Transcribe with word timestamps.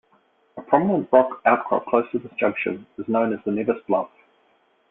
A 0.57 0.63
prominent 0.63 1.07
rock 1.11 1.43
outcrop 1.45 1.85
close 1.85 2.09
to 2.11 2.17
this 2.17 2.31
junction 2.39 2.87
is 2.97 3.07
known 3.07 3.33
as 3.35 3.39
the 3.45 3.51
Nevis 3.51 3.77
Bluff. 3.87 4.09